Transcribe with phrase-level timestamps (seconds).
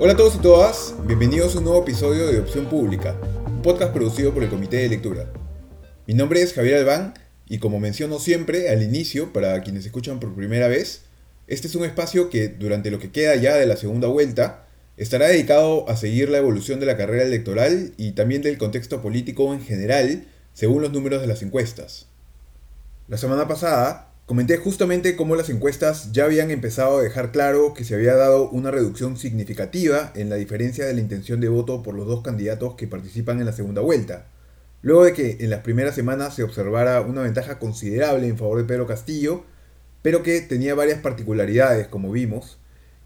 [0.00, 3.92] Hola a todos y todas, bienvenidos a un nuevo episodio de Opción Pública, un podcast
[3.92, 5.32] producido por el Comité de Lectura.
[6.08, 7.14] Mi nombre es Javier Albán
[7.46, 11.02] y como menciono siempre al inicio, para quienes escuchan por primera vez,
[11.46, 15.28] este es un espacio que durante lo que queda ya de la segunda vuelta estará
[15.28, 19.62] dedicado a seguir la evolución de la carrera electoral y también del contexto político en
[19.62, 22.08] general, según los números de las encuestas.
[23.06, 27.84] La semana pasada comenté justamente cómo las encuestas ya habían empezado a dejar claro que
[27.84, 31.94] se había dado una reducción significativa en la diferencia de la intención de voto por
[31.94, 34.26] los dos candidatos que participan en la segunda vuelta,
[34.80, 38.64] luego de que en las primeras semanas se observara una ventaja considerable en favor de
[38.64, 39.44] Pedro Castillo,
[40.00, 42.58] pero que tenía varias particularidades, como vimos,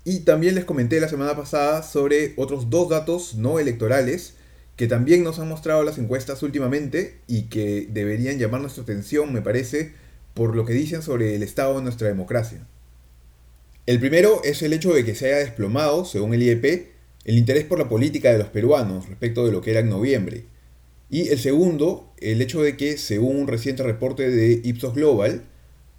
[0.04, 4.34] y también les comenté la semana pasada sobre otros dos datos no electorales
[4.76, 9.42] que también nos han mostrado las encuestas últimamente y que deberían llamar nuestra atención, me
[9.42, 9.92] parece,
[10.38, 12.64] por lo que dicen sobre el estado de nuestra democracia.
[13.86, 16.90] El primero es el hecho de que se haya desplomado, según el IEP,
[17.24, 20.44] el interés por la política de los peruanos respecto de lo que era en noviembre.
[21.10, 25.42] Y el segundo, el hecho de que, según un reciente reporte de Ipsos Global,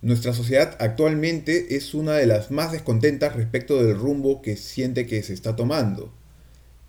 [0.01, 5.21] nuestra sociedad actualmente es una de las más descontentas respecto del rumbo que siente que
[5.21, 6.13] se está tomando.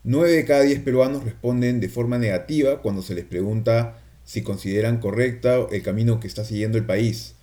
[0.04, 5.00] 9 de cada 10 peruanos responden de forma negativa cuando se les pregunta si consideran
[5.00, 7.34] correcta el camino que está siguiendo el país.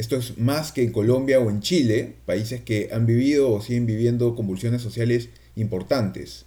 [0.00, 3.84] Esto es más que en Colombia o en Chile, países que han vivido o siguen
[3.84, 6.46] viviendo convulsiones sociales importantes.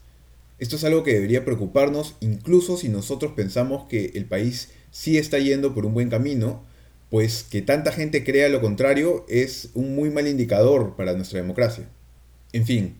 [0.57, 5.37] Esto es algo que debería preocuparnos incluso si nosotros pensamos que el país sí está
[5.37, 6.63] yendo por un buen camino,
[7.11, 11.87] pues que tanta gente crea lo contrario es un muy mal indicador para nuestra democracia.
[12.53, 12.95] En fin,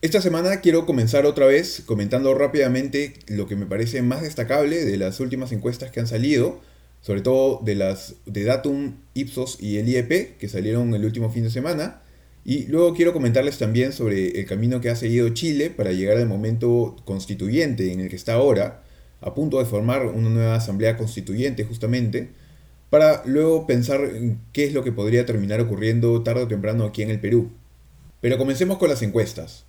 [0.00, 4.96] esta semana quiero comenzar otra vez comentando rápidamente lo que me parece más destacable de
[4.96, 6.58] las últimas encuestas que han salido,
[7.00, 11.42] sobre todo de las de Datum, Ipsos y el IEP, que salieron el último fin
[11.42, 12.02] de semana.
[12.44, 16.26] Y luego quiero comentarles también sobre el camino que ha seguido Chile para llegar al
[16.26, 18.82] momento constituyente en el que está ahora,
[19.20, 22.30] a punto de formar una nueva asamblea constituyente justamente,
[22.88, 27.02] para luego pensar en qué es lo que podría terminar ocurriendo tarde o temprano aquí
[27.02, 27.50] en el Perú.
[28.20, 29.64] Pero comencemos con las encuestas.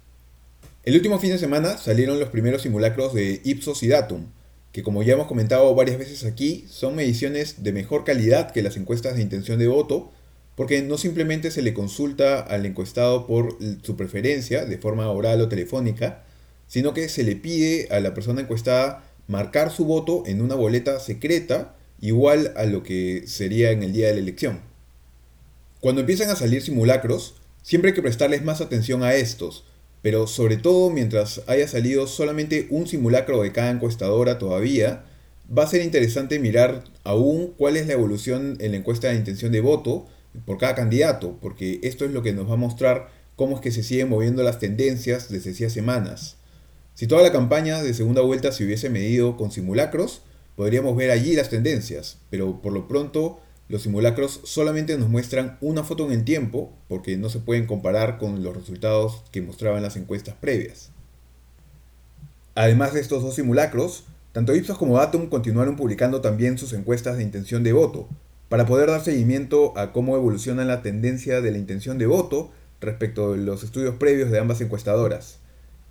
[0.83, 4.25] El último fin de semana salieron los primeros simulacros de Ipsos y Datum,
[4.71, 8.77] que como ya hemos comentado varias veces aquí, son mediciones de mejor calidad que las
[8.77, 10.11] encuestas de intención de voto,
[10.55, 15.49] porque no simplemente se le consulta al encuestado por su preferencia de forma oral o
[15.49, 16.23] telefónica,
[16.67, 20.99] sino que se le pide a la persona encuestada marcar su voto en una boleta
[20.99, 24.61] secreta igual a lo que sería en el día de la elección.
[25.79, 29.65] Cuando empiezan a salir simulacros, siempre hay que prestarles más atención a estos,
[30.01, 35.05] pero sobre todo mientras haya salido solamente un simulacro de cada encuestadora todavía,
[35.55, 39.51] va a ser interesante mirar aún cuál es la evolución en la encuesta de intención
[39.51, 40.07] de voto
[40.45, 43.71] por cada candidato, porque esto es lo que nos va a mostrar cómo es que
[43.71, 46.37] se siguen moviendo las tendencias desde hacía semanas.
[46.93, 50.21] Si toda la campaña de segunda vuelta se hubiese medido con simulacros,
[50.55, 53.39] podríamos ver allí las tendencias, pero por lo pronto
[53.71, 58.17] los simulacros solamente nos muestran una foto en el tiempo porque no se pueden comparar
[58.17, 60.91] con los resultados que mostraban las encuestas previas.
[62.53, 67.23] Además de estos dos simulacros, tanto Ipsos como Datum continuaron publicando también sus encuestas de
[67.23, 68.09] intención de voto,
[68.49, 72.51] para poder dar seguimiento a cómo evoluciona la tendencia de la intención de voto
[72.81, 75.39] respecto de los estudios previos de ambas encuestadoras.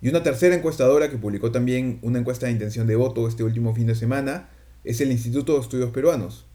[0.03, 3.73] Y una tercera encuestadora que publicó también una encuesta de intención de voto este último
[3.73, 4.49] fin de semana
[4.83, 6.45] es el Instituto de Estudios Peruanos,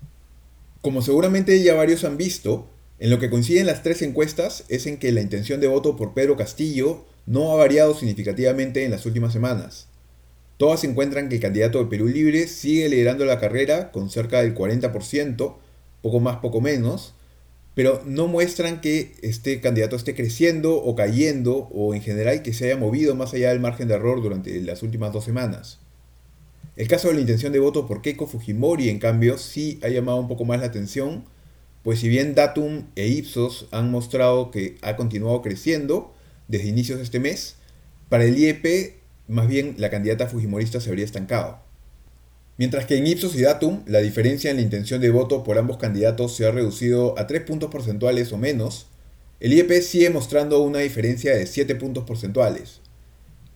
[0.81, 4.97] como seguramente ya varios han visto, en lo que coinciden las tres encuestas es en
[4.98, 9.32] que la intención de voto por Pedro Castillo no ha variado significativamente en las últimas
[9.32, 9.88] semanas.
[10.56, 14.54] Todas encuentran que el candidato de Perú Libre sigue liderando la carrera con cerca del
[14.54, 15.56] 40%,
[16.00, 17.14] poco más, poco menos,
[17.75, 22.66] pero no muestran que este candidato esté creciendo o cayendo o en general que se
[22.66, 25.78] haya movido más allá del margen de error durante las últimas dos semanas.
[26.76, 30.20] El caso de la intención de voto por Keiko Fujimori, en cambio, sí ha llamado
[30.20, 31.25] un poco más la atención,
[31.82, 36.14] pues si bien Datum e Ipsos han mostrado que ha continuado creciendo
[36.49, 37.56] desde inicios de este mes,
[38.11, 38.96] para el IEP
[39.26, 41.61] más bien la candidata fujimorista se habría estancado.
[42.58, 45.79] Mientras que en Ipsos y Datum la diferencia en la intención de voto por ambos
[45.79, 48.87] candidatos se ha reducido a 3 puntos porcentuales o menos,
[49.40, 52.81] el IEP sigue mostrando una diferencia de 7 puntos porcentuales.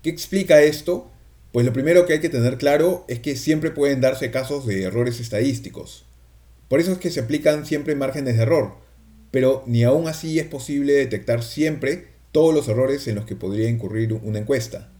[0.02, 1.10] ¿Qué explica esto?
[1.52, 4.84] Pues lo primero que hay que tener claro es que siempre pueden darse casos de
[4.84, 6.04] errores estadísticos.
[6.68, 8.74] Por eso es que se aplican siempre márgenes de error,
[9.32, 13.68] pero ni aún así es posible detectar siempre todos los errores en los que podría
[13.68, 14.92] incurrir una encuesta.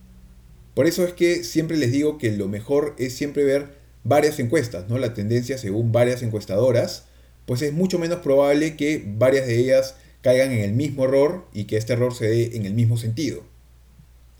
[0.74, 3.68] Por eso es que siempre les digo que lo mejor es siempre ver
[4.02, 4.98] varias encuestas, ¿no?
[4.98, 7.04] La tendencia según varias encuestadoras,
[7.46, 11.64] pues es mucho menos probable que varias de ellas caigan en el mismo error y
[11.64, 13.44] que este error se dé en el mismo sentido.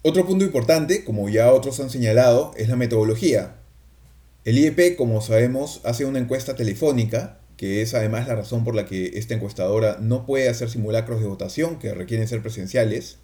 [0.03, 3.57] Otro punto importante, como ya otros han señalado, es la metodología.
[4.47, 8.87] El IEP, como sabemos, hace una encuesta telefónica, que es además la razón por la
[8.87, 13.19] que esta encuestadora no puede hacer simulacros de votación que requieren ser presenciales.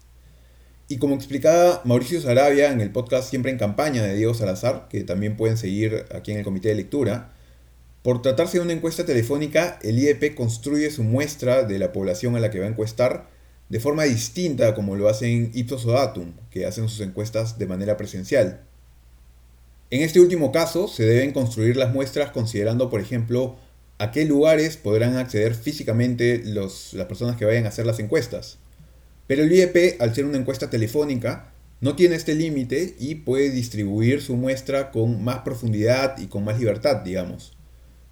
[0.87, 5.03] Y como explicaba Mauricio Sarabia en el podcast Siempre en Campaña de Diego Salazar, que
[5.03, 7.33] también pueden seguir aquí en el comité de lectura,
[8.03, 12.39] por tratarse de una encuesta telefónica, el IEP construye su muestra de la población a
[12.39, 13.35] la que va a encuestar
[13.69, 17.97] de forma distinta como lo hacen Ipsos o Datum, que hacen sus encuestas de manera
[17.97, 18.61] presencial.
[19.89, 23.57] En este último caso, se deben construir las muestras considerando, por ejemplo,
[23.99, 28.57] a qué lugares podrán acceder físicamente las personas que vayan a hacer las encuestas.
[29.27, 34.21] Pero el IEP, al ser una encuesta telefónica, no tiene este límite y puede distribuir
[34.21, 37.55] su muestra con más profundidad y con más libertad, digamos.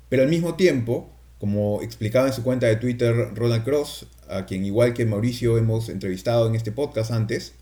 [0.09, 1.09] Pero al mismo tiempo,
[1.45, 5.89] como explicaba en su cuenta de Twitter Ronald Cross, a quien igual que Mauricio hemos
[5.89, 7.53] entrevistado en este podcast antes,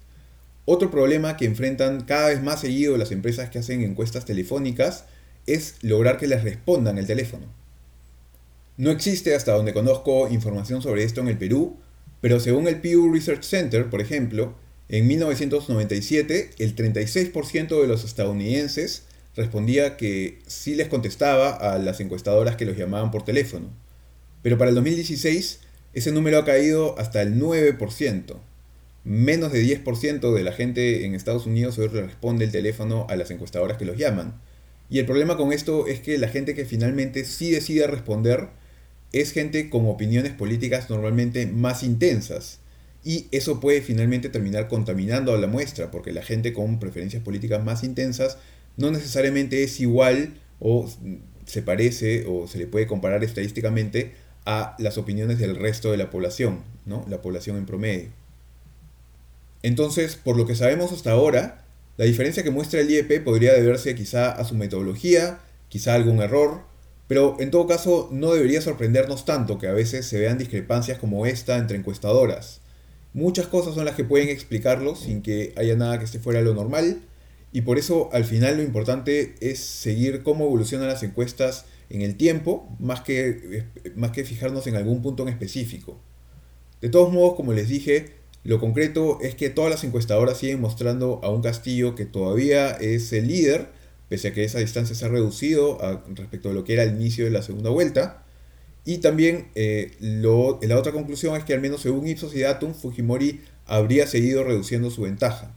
[0.63, 5.03] otro problema que enfrentan cada vez más seguido las empresas que hacen encuestas telefónicas
[5.47, 7.47] es lograr que les respondan el teléfono.
[8.77, 11.75] No existe hasta donde conozco información sobre esto en el Perú,
[12.21, 14.55] pero según el Pew Research Center, por ejemplo,
[14.87, 19.03] en 1997 el 36% de los estadounidenses
[19.35, 23.69] respondía que sí les contestaba a las encuestadoras que los llamaban por teléfono.
[24.41, 25.59] Pero para el 2016
[25.93, 28.35] ese número ha caído hasta el 9%.
[29.03, 33.29] Menos de 10% de la gente en Estados Unidos hoy responde el teléfono a las
[33.31, 34.41] encuestadoras que los llaman.
[34.89, 38.49] Y el problema con esto es que la gente que finalmente sí decide responder
[39.11, 42.59] es gente con opiniones políticas normalmente más intensas.
[43.03, 47.63] Y eso puede finalmente terminar contaminando a la muestra, porque la gente con preferencias políticas
[47.63, 48.37] más intensas
[48.77, 50.89] no necesariamente es igual o
[51.45, 54.13] se parece o se le puede comparar estadísticamente
[54.45, 57.05] a las opiniones del resto de la población, ¿no?
[57.09, 58.09] la población en promedio.
[59.61, 61.65] Entonces, por lo que sabemos hasta ahora,
[61.95, 65.39] la diferencia que muestra el IEP podría deberse quizá a su metodología,
[65.69, 66.63] quizá a algún error,
[67.07, 71.25] pero en todo caso no debería sorprendernos tanto que a veces se vean discrepancias como
[71.25, 72.61] esta entre encuestadoras.
[73.13, 76.45] Muchas cosas son las que pueden explicarlo sin que haya nada que esté fuera de
[76.45, 77.01] lo normal,
[77.53, 82.17] y por eso al final lo importante es seguir cómo evolucionan las encuestas en el
[82.17, 83.65] tiempo, más que,
[83.95, 86.01] más que fijarnos en algún punto en específico.
[86.81, 88.13] De todos modos, como les dije,
[88.43, 93.13] lo concreto es que todas las encuestadoras siguen mostrando a un Castillo que todavía es
[93.13, 93.67] el líder,
[94.09, 95.77] pese a que esa distancia se ha reducido
[96.15, 98.25] respecto a lo que era el inicio de la segunda vuelta.
[98.83, 103.41] Y también eh, la otra conclusión es que al menos según Ipsos y Datum, Fujimori
[103.67, 105.55] habría seguido reduciendo su ventaja.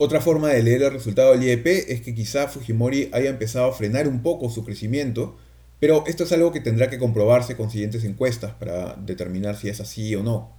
[0.00, 3.74] Otra forma de leer el resultado del IEP es que quizá Fujimori haya empezado a
[3.74, 5.36] frenar un poco su crecimiento,
[5.80, 9.80] pero esto es algo que tendrá que comprobarse con siguientes encuestas para determinar si es
[9.80, 10.56] así o no.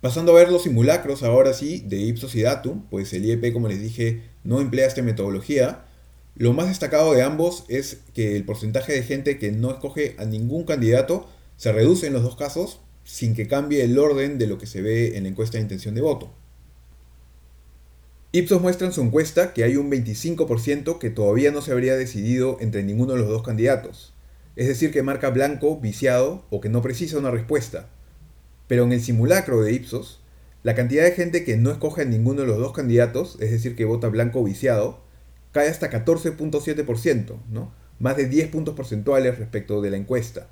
[0.00, 3.68] Pasando a ver los simulacros ahora sí de Ipsos y Datum, pues el IEP como
[3.68, 5.84] les dije no emplea esta metodología,
[6.36, 10.24] lo más destacado de ambos es que el porcentaje de gente que no escoge a
[10.24, 11.28] ningún candidato
[11.58, 14.80] se reduce en los dos casos sin que cambie el orden de lo que se
[14.80, 16.32] ve en la encuesta de intención de voto.
[18.38, 22.58] Ipsos muestra en su encuesta que hay un 25% que todavía no se habría decidido
[22.60, 24.12] entre ninguno de los dos candidatos,
[24.56, 27.88] es decir, que marca blanco, viciado o que no precisa una respuesta.
[28.66, 30.20] Pero en el simulacro de Ipsos,
[30.64, 33.74] la cantidad de gente que no escoge a ninguno de los dos candidatos, es decir,
[33.74, 35.00] que vota blanco o viciado,
[35.52, 37.72] cae hasta 14.7%, ¿no?
[37.98, 40.48] más de 10 puntos porcentuales respecto de la encuesta.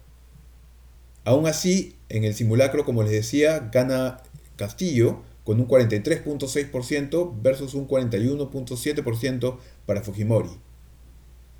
[1.24, 4.22] Aún así, en el simulacro, como les decía, gana
[4.56, 10.50] Castillo, con un 43.6% versus un 41.7% para Fujimori.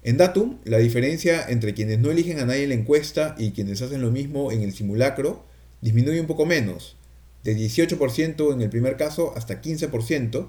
[0.02, 3.80] En Datum, la diferencia entre quienes no eligen a nadie en la encuesta y quienes
[3.80, 5.44] hacen lo mismo en el simulacro
[5.80, 6.96] disminuye un poco menos,
[7.42, 10.48] de 18% en el primer caso hasta 15%,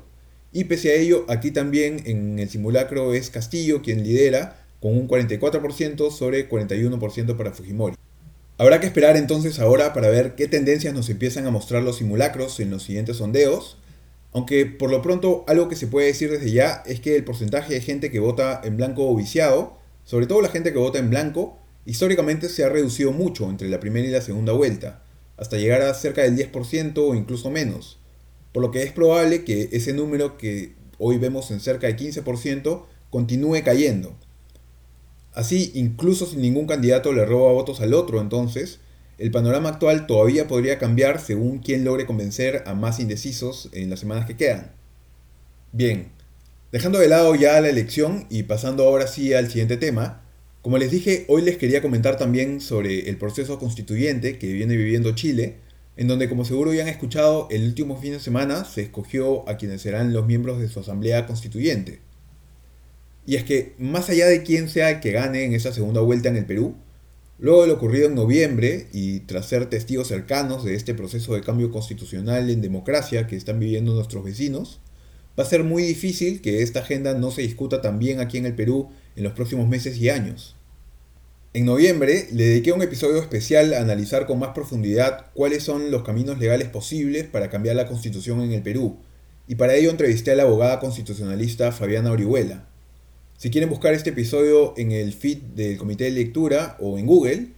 [0.52, 5.08] y pese a ello, aquí también en el simulacro es Castillo quien lidera con un
[5.08, 7.96] 44% sobre 41% para Fujimori.
[8.58, 12.62] Habrá que esperar entonces ahora para ver qué tendencias nos empiezan a mostrar los simulacros
[12.62, 13.78] en los siguientes sondeos,
[14.32, 17.74] aunque por lo pronto algo que se puede decir desde ya es que el porcentaje
[17.74, 21.10] de gente que vota en blanco o viciado, sobre todo la gente que vota en
[21.10, 25.04] blanco, históricamente se ha reducido mucho entre la primera y la segunda vuelta,
[25.36, 28.00] hasta llegar a cerca del 10% o incluso menos,
[28.54, 32.86] por lo que es probable que ese número que hoy vemos en cerca de 15%
[33.10, 34.16] continúe cayendo.
[35.36, 38.80] Así, incluso si ningún candidato le roba votos al otro, entonces,
[39.18, 44.00] el panorama actual todavía podría cambiar según quien logre convencer a más indecisos en las
[44.00, 44.72] semanas que quedan.
[45.74, 46.08] Bien,
[46.72, 50.22] dejando de lado ya la elección y pasando ahora sí al siguiente tema,
[50.62, 55.16] como les dije, hoy les quería comentar también sobre el proceso constituyente que viene viviendo
[55.16, 55.58] Chile,
[55.98, 59.58] en donde como seguro ya han escuchado, el último fin de semana se escogió a
[59.58, 62.00] quienes serán los miembros de su asamblea constituyente.
[63.26, 66.30] Y es que, más allá de quién sea el que gane en esa segunda vuelta
[66.30, 66.76] en el Perú,
[67.40, 71.42] luego de lo ocurrido en noviembre y tras ser testigos cercanos de este proceso de
[71.42, 74.80] cambio constitucional en democracia que están viviendo nuestros vecinos,
[75.38, 78.56] va a ser muy difícil que esta agenda no se discuta también aquí en el
[78.56, 80.56] Perú en los próximos meses y años.
[81.54, 86.04] En noviembre le dediqué un episodio especial a analizar con más profundidad cuáles son los
[86.04, 88.98] caminos legales posibles para cambiar la constitución en el Perú,
[89.48, 92.68] y para ello entrevisté a la abogada constitucionalista Fabiana Orihuela.
[93.38, 97.50] Si quieren buscar este episodio en el feed del comité de lectura o en Google,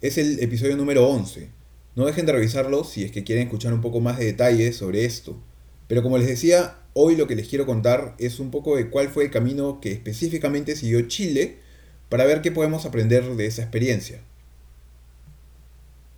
[0.00, 1.48] es el episodio número 11.
[1.94, 5.04] No dejen de revisarlo si es que quieren escuchar un poco más de detalles sobre
[5.04, 5.40] esto.
[5.86, 9.08] Pero como les decía, hoy lo que les quiero contar es un poco de cuál
[9.08, 11.58] fue el camino que específicamente siguió Chile
[12.08, 14.20] para ver qué podemos aprender de esa experiencia.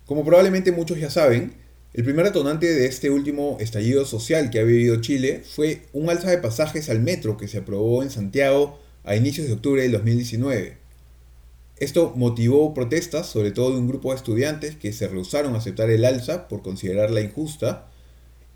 [0.07, 1.53] Como probablemente muchos ya saben,
[1.93, 6.31] el primer detonante de este último estallido social que ha vivido Chile fue un alza
[6.31, 10.77] de pasajes al metro que se aprobó en Santiago a inicios de octubre del 2019.
[11.77, 15.89] Esto motivó protestas, sobre todo de un grupo de estudiantes que se rehusaron a aceptar
[15.89, 17.89] el alza por considerarla injusta,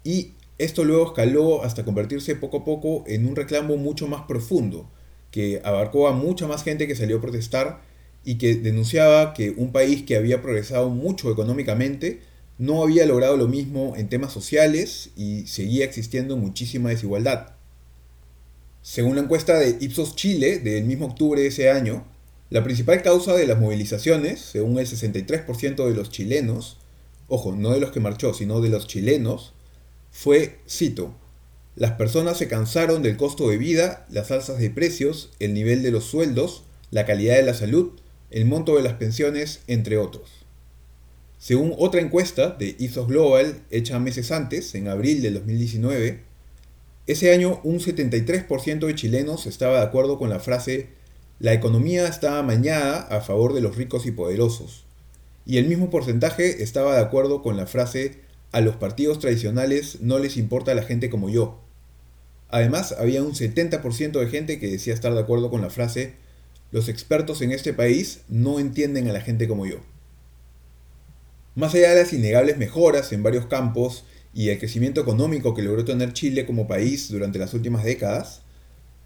[0.04, 4.90] y esto luego escaló hasta convertirse poco a poco en un reclamo mucho más profundo,
[5.32, 7.82] que abarcó a mucha más gente que salió a protestar
[8.24, 12.22] y que denunciaba que un país que había progresado mucho económicamente
[12.58, 17.57] no había logrado lo mismo en temas sociales y seguía existiendo muchísima desigualdad.
[18.90, 22.06] Según la encuesta de Ipsos Chile del mismo octubre de ese año,
[22.50, 26.78] la principal causa de las movilizaciones, según el 63% de los chilenos,
[27.28, 29.52] ojo, no de los que marchó, sino de los chilenos,
[30.10, 31.14] fue, cito,
[31.76, 35.92] las personas se cansaron del costo de vida, las alzas de precios, el nivel de
[35.92, 37.92] los sueldos, la calidad de la salud,
[38.32, 40.30] el monto de las pensiones, entre otros.
[41.40, 46.27] Según otra encuesta de Ipsos Global hecha meses antes, en abril de 2019,
[47.08, 50.90] ese año un 73% de chilenos estaba de acuerdo con la frase
[51.40, 54.86] la economía está amañada a favor de los ricos y poderosos.
[55.46, 58.22] Y el mismo porcentaje estaba de acuerdo con la frase
[58.52, 61.60] a los partidos tradicionales no les importa la gente como yo.
[62.50, 66.16] Además, había un 70% de gente que decía estar de acuerdo con la frase
[66.72, 69.78] los expertos en este país no entienden a la gente como yo.
[71.56, 74.06] Más allá de las innegables mejoras en varios campos
[74.38, 78.44] y el crecimiento económico que logró tener Chile como país durante las últimas décadas,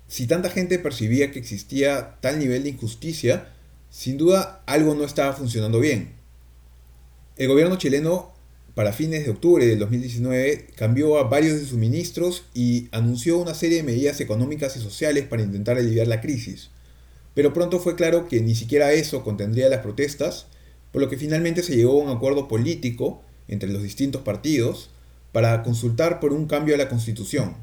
[0.09, 3.47] si tanta gente percibía que existía tal nivel de injusticia,
[3.89, 6.15] sin duda algo no estaba funcionando bien.
[7.38, 8.33] El gobierno chileno,
[8.75, 13.53] para fines de octubre del 2019, cambió a varios de sus ministros y anunció una
[13.53, 16.71] serie de medidas económicas y sociales para intentar aliviar la crisis.
[17.35, 20.47] Pero pronto fue claro que ni siquiera eso contendría las protestas,
[20.91, 24.89] por lo que finalmente se llegó a un acuerdo político entre los distintos partidos
[25.31, 27.55] para consultar por un cambio a la constitución.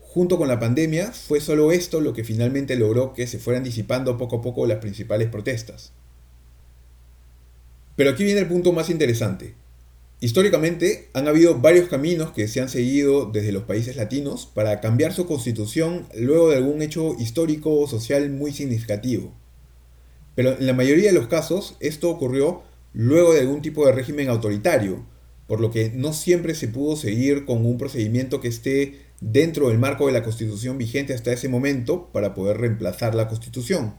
[0.00, 4.16] Junto con la pandemia, fue solo esto lo que finalmente logró que se fueran disipando
[4.16, 5.92] poco a poco las principales protestas.
[7.94, 9.54] Pero aquí viene el punto más interesante.
[10.20, 15.12] Históricamente han habido varios caminos que se han seguido desde los países latinos para cambiar
[15.12, 19.32] su constitución luego de algún hecho histórico o social muy significativo.
[20.34, 24.28] Pero en la mayoría de los casos esto ocurrió luego de algún tipo de régimen
[24.28, 25.04] autoritario,
[25.48, 29.78] por lo que no siempre se pudo seguir con un procedimiento que esté dentro del
[29.78, 33.94] marco de la constitución vigente hasta ese momento para poder reemplazar la constitución.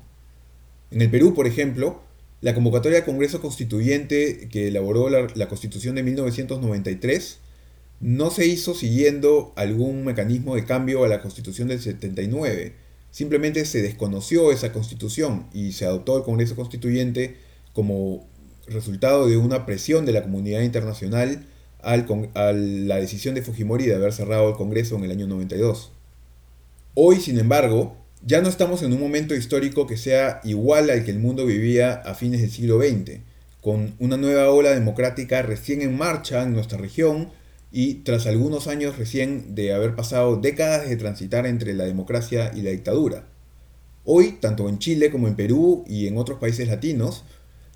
[0.92, 2.02] En el Perú, por ejemplo,
[2.42, 7.40] la convocatoria al Congreso Constituyente que elaboró la, constitución de 1993
[8.00, 12.76] no se hizo siguiendo algún mecanismo de cambio a la constitución del 79.
[13.12, 17.38] Simplemente se desconoció esa constitución y se adoptó el Congreso Constituyente
[17.74, 18.28] como
[18.72, 21.46] resultado de una presión de la comunidad internacional
[21.82, 25.92] al, a la decisión de Fujimori de haber cerrado el Congreso en el año 92.
[26.94, 27.96] Hoy, sin embargo,
[28.26, 31.94] ya no estamos en un momento histórico que sea igual al que el mundo vivía
[31.94, 33.20] a fines del siglo XX,
[33.62, 37.30] con una nueva ola democrática recién en marcha en nuestra región
[37.72, 42.62] y tras algunos años recién de haber pasado décadas de transitar entre la democracia y
[42.62, 43.28] la dictadura.
[44.04, 47.26] Hoy, tanto en Chile como en Perú y en otros países latinos,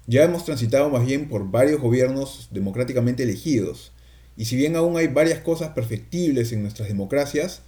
[0.08, 3.92] ya hemos transitado más bien por varios gobiernos democráticamente elegidos,
[4.36, 7.62] y si bien aún hay varias cosas perfectibles en nuestras democracias,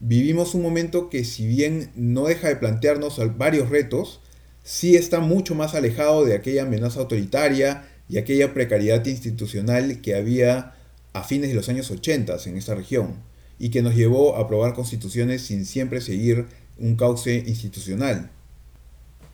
[0.00, 4.20] vivimos un momento que si bien no deja de plantearnos varios retos,
[4.62, 10.74] sí está mucho más alejado de aquella amenaza autoritaria y aquella precariedad institucional que había
[11.12, 13.14] a fines de los años 80 en esta región,
[13.58, 16.46] y que nos llevó a aprobar constituciones sin siempre seguir
[16.78, 18.30] un cauce institucional.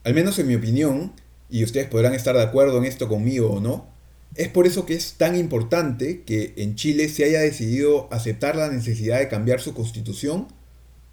[0.04, 1.12] Al menos en mi opinión,
[1.48, 3.94] y ustedes podrán estar de acuerdo en esto conmigo o no,
[4.34, 8.68] Es por eso que es tan importante que en Chile se haya decidido aceptar la
[8.68, 10.48] necesidad de cambiar su constitución,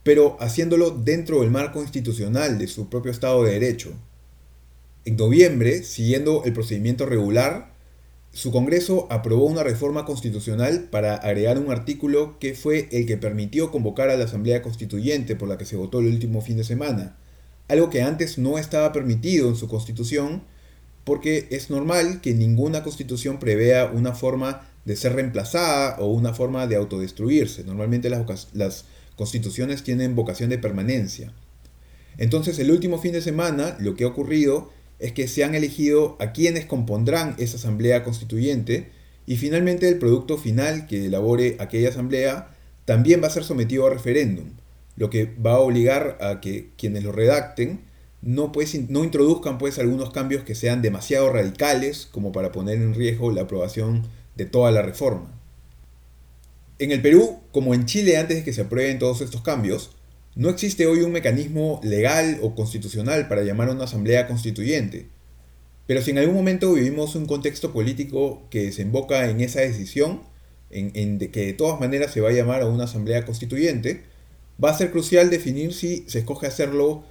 [0.03, 3.93] pero haciéndolo dentro del marco institucional de su propio Estado de Derecho.
[5.05, 7.73] En noviembre, siguiendo el procedimiento regular,
[8.33, 13.71] su Congreso aprobó una reforma constitucional para agregar un artículo que fue el que permitió
[13.71, 17.15] convocar a la Asamblea Constituyente por la que se votó el último fin de semana,
[17.67, 20.43] algo que antes no estaba permitido en su constitución
[21.03, 26.67] porque es normal que ninguna constitución prevea una forma de ser reemplazada o una forma
[26.67, 27.63] de autodestruirse.
[27.63, 31.33] Normalmente las, las constituciones tienen vocación de permanencia.
[32.17, 36.15] Entonces el último fin de semana lo que ha ocurrido es que se han elegido
[36.19, 38.91] a quienes compondrán esa asamblea constituyente
[39.25, 42.55] y finalmente el producto final que elabore aquella asamblea
[42.85, 44.51] también va a ser sometido a referéndum,
[44.95, 47.81] lo que va a obligar a que quienes lo redacten
[48.21, 52.95] no, pues, no introduzcan pues algunos cambios que sean demasiado radicales como para poner en
[52.95, 54.03] riesgo la aprobación
[54.35, 55.31] de toda la reforma.
[56.79, 59.91] En el Perú, como en Chile antes de que se aprueben todos estos cambios,
[60.35, 65.07] no existe hoy un mecanismo legal o constitucional para llamar a una asamblea constituyente,
[65.85, 70.21] pero si en algún momento vivimos un contexto político que desemboca en esa decisión,
[70.71, 74.03] en, que de todas maneras se va a llamar a una asamblea constituyente,
[74.61, 77.03] va a ser crucial definir si se escoge hacerlo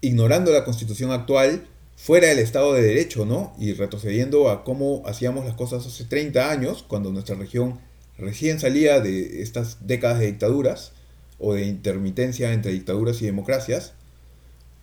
[0.00, 1.66] ignorando la constitución actual,
[1.96, 3.52] fuera del Estado de Derecho, ¿no?
[3.58, 7.78] Y retrocediendo a cómo hacíamos las cosas hace 30 años, cuando nuestra región
[8.16, 10.92] recién salía de estas décadas de dictaduras,
[11.38, 13.94] o de intermitencia entre dictaduras y democracias,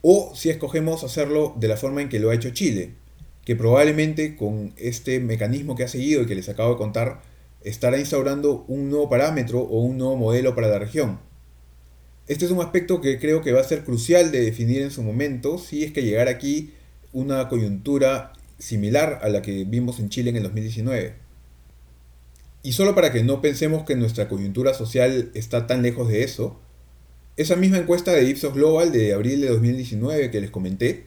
[0.02, 2.94] o si escogemos hacerlo de la forma en que lo ha hecho Chile,
[3.46, 7.22] que probablemente con este mecanismo que ha seguido y que les acabo de contar,
[7.62, 11.20] estará instaurando un nuevo parámetro o un nuevo modelo para la región.
[12.28, 15.02] Este es un aspecto que creo que va a ser crucial de definir en su
[15.02, 16.74] momento si es que llegar aquí
[17.14, 21.14] una coyuntura similar a la que vimos en Chile en el 2019.
[22.64, 26.60] Y solo para que no pensemos que nuestra coyuntura social está tan lejos de eso,
[27.38, 31.06] esa misma encuesta de Ipsos Global de abril de 2019 que les comenté,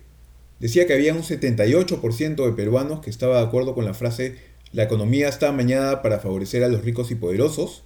[0.58, 4.36] decía que había un 78% de peruanos que estaba de acuerdo con la frase
[4.72, 7.82] la economía está amañada para favorecer a los ricos y poderosos,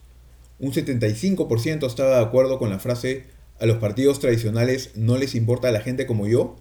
[0.64, 3.24] un 75% estaba de acuerdo con la frase
[3.60, 6.56] a los partidos tradicionales no les importa la gente como yo,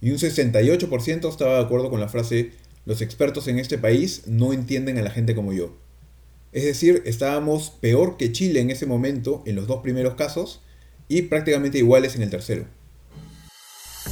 [0.00, 2.52] y un 68% estaba de acuerdo con la frase
[2.86, 5.76] los expertos en este país no entienden a la gente como yo.
[6.52, 10.62] Es decir, estábamos peor que Chile en ese momento en los dos primeros casos
[11.08, 12.66] y prácticamente iguales en el tercero.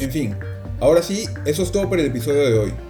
[0.00, 0.34] En fin,
[0.80, 2.87] ahora sí, eso es todo por el episodio de hoy.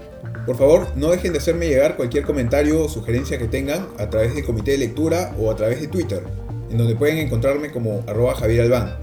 [0.48, 4.34] Por favor, no dejen de hacerme llegar cualquier comentario o sugerencia que tengan a través
[4.34, 6.22] del comité de lectura o a través de Twitter,
[6.70, 8.96] en donde pueden encontrarme como arroba Javier Albán.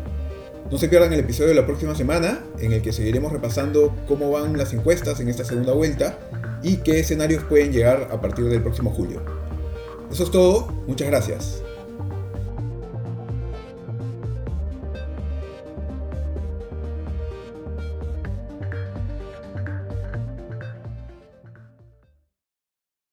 [0.71, 4.31] No se pierdan el episodio de la próxima semana, en el que seguiremos repasando cómo
[4.31, 6.17] van las encuestas en esta segunda vuelta
[6.63, 9.21] y qué escenarios pueden llegar a partir del próximo julio.
[10.11, 11.61] Eso es todo, muchas gracias.